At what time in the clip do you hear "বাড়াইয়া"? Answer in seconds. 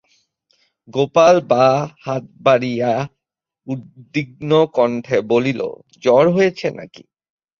2.45-2.93